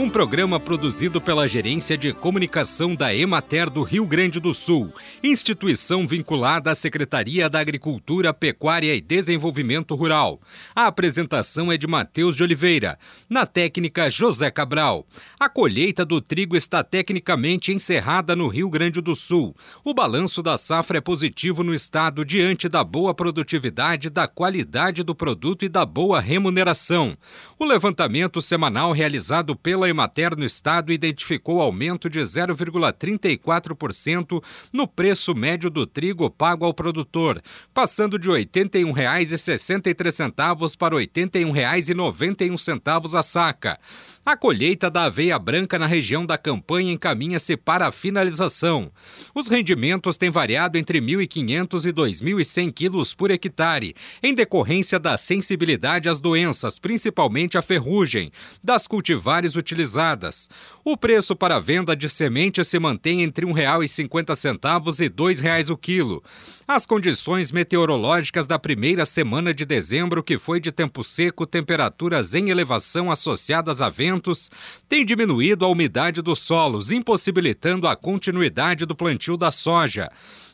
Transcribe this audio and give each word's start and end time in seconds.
um 0.00 0.08
programa 0.08 0.60
produzido 0.60 1.20
pela 1.20 1.48
Gerência 1.48 1.98
de 1.98 2.12
Comunicação 2.12 2.94
da 2.94 3.12
Emater 3.12 3.68
do 3.68 3.82
Rio 3.82 4.06
Grande 4.06 4.38
do 4.38 4.54
Sul, 4.54 4.92
instituição 5.24 6.06
vinculada 6.06 6.70
à 6.70 6.74
Secretaria 6.76 7.50
da 7.50 7.58
Agricultura, 7.58 8.32
Pecuária 8.32 8.94
e 8.94 9.00
Desenvolvimento 9.00 9.96
Rural. 9.96 10.40
A 10.72 10.86
apresentação 10.86 11.72
é 11.72 11.76
de 11.76 11.88
Matheus 11.88 12.36
de 12.36 12.44
Oliveira, 12.44 12.96
na 13.28 13.44
técnica 13.44 14.08
José 14.08 14.52
Cabral. 14.52 15.04
A 15.38 15.48
colheita 15.48 16.04
do 16.04 16.20
trigo 16.20 16.56
está 16.56 16.84
tecnicamente 16.84 17.72
encerrada 17.72 18.36
no 18.36 18.46
Rio 18.46 18.70
Grande 18.70 19.00
do 19.00 19.16
Sul. 19.16 19.52
O 19.84 19.92
balanço 19.92 20.44
da 20.44 20.56
safra 20.56 20.98
é 20.98 21.00
positivo 21.00 21.64
no 21.64 21.74
estado 21.74 22.24
diante 22.24 22.68
da 22.68 22.84
boa 22.84 23.12
produtividade, 23.12 24.10
da 24.10 24.28
qualidade 24.28 25.02
do 25.02 25.12
produto 25.12 25.64
e 25.64 25.68
da 25.68 25.84
boa 25.84 26.20
remuneração. 26.20 27.18
O 27.58 27.64
levantamento 27.64 28.40
semanal 28.40 28.92
realizado 28.92 29.56
pela 29.56 29.87
Emater 29.88 30.36
estado 30.48 30.92
identificou 30.92 31.60
aumento 31.60 32.10
de 32.10 32.20
0,34% 32.20 34.42
no 34.72 34.86
preço 34.86 35.34
médio 35.34 35.68
do 35.70 35.84
trigo 35.86 36.30
pago 36.30 36.64
ao 36.64 36.74
produtor, 36.74 37.42
passando 37.72 38.18
de 38.18 38.28
R$ 38.28 38.44
81,63 38.46 40.76
para 40.76 40.96
R$ 40.96 41.06
81,91 41.06 43.18
a 43.18 43.22
saca. 43.22 43.78
A 44.24 44.36
colheita 44.36 44.90
da 44.90 45.04
aveia 45.04 45.38
branca 45.38 45.78
na 45.78 45.86
região 45.86 46.26
da 46.26 46.36
campanha 46.36 46.92
encaminha-se 46.92 47.56
para 47.56 47.86
a 47.86 47.92
finalização. 47.92 48.92
Os 49.34 49.48
rendimentos 49.48 50.18
têm 50.18 50.28
variado 50.28 50.76
entre 50.76 51.00
1.500 51.00 51.86
e 51.86 51.92
2.100 51.92 52.70
quilos 52.72 53.14
por 53.14 53.30
hectare, 53.30 53.94
em 54.22 54.34
decorrência 54.34 54.98
da 54.98 55.16
sensibilidade 55.16 56.10
às 56.10 56.20
doenças, 56.20 56.78
principalmente 56.78 57.56
a 57.56 57.62
ferrugem, 57.62 58.30
das 58.62 58.86
cultivares 58.86 59.56
utilizadas. 59.56 59.77
O 60.84 60.96
preço 60.96 61.34
para 61.34 61.56
a 61.56 61.60
venda 61.60 61.96
de 61.96 62.08
semente 62.08 62.62
se 62.64 62.78
mantém 62.78 63.22
entre 63.22 63.46
R$ 63.46 63.52
1,50 63.52 65.00
e 65.00 65.04
R$ 65.04 65.10
2,00 65.10 65.70
o 65.70 65.76
quilo. 65.76 66.22
As 66.66 66.84
condições 66.84 67.50
meteorológicas 67.50 68.46
da 68.46 68.58
primeira 68.58 69.06
semana 69.06 69.54
de 69.54 69.64
dezembro, 69.64 70.22
que 70.22 70.36
foi 70.36 70.60
de 70.60 70.70
tempo 70.70 71.02
seco, 71.02 71.46
temperaturas 71.46 72.34
em 72.34 72.50
elevação 72.50 73.10
associadas 73.10 73.80
a 73.80 73.88
vento, 73.88 74.08
ventos 74.08 74.50
tem 74.88 75.04
diminuído 75.04 75.64
a 75.64 75.68
umidade 75.68 76.22
dos 76.22 76.40
solos, 76.40 76.90
impossibilitando 76.90 77.86
a 77.86 77.96
continuidade 77.96 78.84
do 78.84 78.94
plantio 78.94 79.36
da 79.36 79.50
soja. 79.50 80.10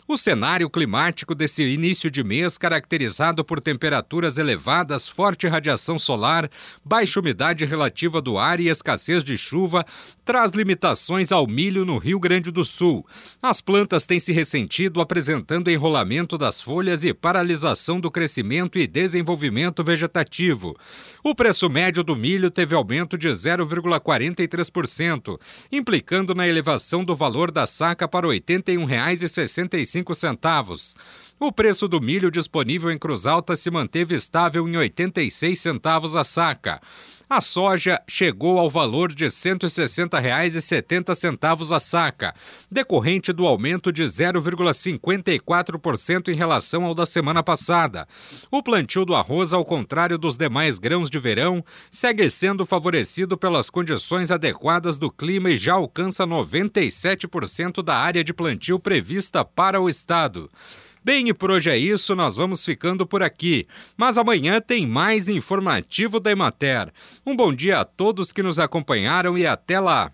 O 0.07 0.19
cenário 0.19 0.69
climático 0.69 1.35
desse 1.35 1.63
início 1.63 2.11
de 2.11 2.23
mês, 2.23 2.59
caracterizado 2.59 3.43
por 3.43 3.59
temperaturas 3.59 4.37
elevadas, 4.37 5.09
forte 5.09 5.47
radiação 5.47 5.99
solar, 5.99 6.51
baixa 6.85 7.21
umidade 7.21 7.65
relativa 7.65 8.21
do 8.21 8.37
ar 8.37 8.61
e 8.61 8.69
escassez 8.69 9.25
de 9.25 9.35
chuva, 9.39 9.83
traz 10.23 10.53
limitações 10.53 11.33
ao 11.33 11.47
milho 11.47 11.87
no 11.87 11.97
Rio 11.97 12.21
Grande 12.21 12.51
do 12.51 12.67
Sul. 12.67 13.07
As 13.41 13.63
plantas 13.63 14.05
têm 14.05 14.21
se 14.21 14.31
ressentido, 14.31 15.01
apresentando 15.01 15.71
enrolamento 15.71 16.37
das 16.37 16.61
folhas 16.61 17.03
e 17.03 17.15
paralisação 17.15 17.99
do 17.99 18.11
crescimento 18.11 18.79
e 18.79 18.87
desenvolvimento 18.87 19.83
vegetativo. 19.83 20.77
O 21.25 21.35
preço 21.35 21.71
médio 21.71 22.05
do 22.05 22.15
milho 22.15 22.51
teve 22.51 22.75
aumento 22.75 23.17
de 23.17 23.29
0,43%, 23.29 25.41
implicando 25.73 26.35
na 26.35 26.47
elevação 26.47 27.03
do 27.03 27.17
valor 27.17 27.51
da 27.51 27.67
saca 27.67 28.07
para 28.07 28.29
R$ 28.29 28.39
81,65 28.39 29.94
centavos. 30.15 30.97
O 31.39 31.53
preço 31.53 31.87
do 31.87 32.01
milho 32.01 32.31
disponível 32.31 32.91
em 32.91 32.99
Cruz 32.99 33.27
Alta 33.27 33.55
se 33.55 33.71
manteve 33.71 34.15
estável 34.15 34.67
em 34.69 34.77
86 34.77 35.61
centavos 35.61 36.17
a 36.17 36.25
saca. 36.25 36.81
A 37.35 37.41
soja 37.41 38.01
chegou 38.07 38.61
ao 38.61 38.71
valor 38.71 39.13
de 39.13 39.25
R$ 39.25 39.31
160,70 39.31 41.75
a 41.75 41.81
saca, 41.81 42.33
decorrente 42.71 43.33
do 43.33 43.45
aumento 43.45 43.91
de 43.91 44.05
0,54% 44.05 46.29
em 46.29 46.37
relação 46.37 46.85
ao 46.85 46.95
da 46.95 47.05
semana 47.05 47.43
passada. 47.43 48.07
O 48.53 48.63
plantio 48.63 49.05
do 49.05 49.17
arroz, 49.17 49.53
ao 49.53 49.65
contrário 49.65 50.17
dos 50.17 50.37
demais 50.37 50.79
grãos 50.79 51.11
de 51.11 51.19
verão, 51.19 51.65
segue 51.91 52.31
sendo 52.31 52.65
favorecido 52.65 53.37
pelas 53.37 53.69
condições 53.69 54.31
adequadas 54.31 54.97
do 54.97 55.11
clima 55.11 55.51
e 55.51 55.57
já 55.57 55.75
alcança 55.75 56.25
97% 56.25 57.83
da 57.83 57.97
área 57.97 58.23
de 58.23 58.33
plantio 58.33 58.79
prevista 58.79 59.45
para 59.45 59.81
o 59.81 59.89
estado. 59.89 60.49
Bem, 61.05 61.29
e 61.29 61.35
por 61.35 61.51
hoje 61.51 61.71
é 61.71 61.77
isso, 61.77 62.17
nós 62.17 62.35
vamos 62.35 62.65
ficando 62.65 63.07
por 63.07 63.23
aqui. 63.23 63.67
Mas 63.95 64.17
amanhã 64.17 64.59
tem 64.59 64.87
mais 64.87 65.29
informativo 65.29 66.19
da 66.19 66.31
Emater. 66.31 66.91
Um 67.27 67.37
bom 67.37 67.53
dia 67.53 67.81
a 67.81 67.85
todos 67.85 68.33
que 68.33 68.43
nos 68.43 68.59
acompanharam 68.59 69.37
e 69.37 69.47
até 69.47 69.79
lá! 69.79 70.11